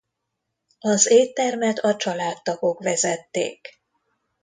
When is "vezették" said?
2.83-3.81